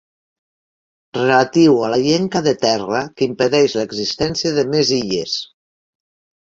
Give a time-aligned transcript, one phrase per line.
[1.17, 5.41] Relatiu a la llenca de terra que impedeix l'existència de més illes.